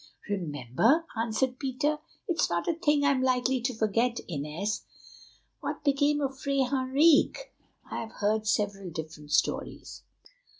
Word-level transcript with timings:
"Remember!" 0.27 1.05
answered 1.15 1.59
Peter. 1.59 1.99
"It 2.27 2.41
is 2.41 2.49
not 2.49 2.67
a 2.67 2.73
thing 2.73 3.03
I 3.03 3.11
am 3.11 3.21
likely 3.21 3.61
to 3.61 3.75
forget. 3.77 4.19
Inez, 4.27 4.81
what 5.59 5.83
became 5.83 6.21
of 6.21 6.39
Fray 6.39 6.63
Henriques? 6.63 7.41
I 7.91 7.99
have 7.99 8.13
heard 8.13 8.47
several 8.47 8.89
different 8.89 9.31
stories." 9.31 10.01